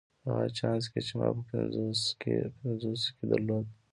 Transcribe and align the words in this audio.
په 0.21 0.27
هغه 0.33 0.47
چانس 0.57 0.83
کې 0.91 0.99
چې 1.07 1.13
ما 1.19 1.27
په 1.35 1.41
پنځوسو 2.59 3.09
کې 3.17 3.23
درلود. 3.31 3.65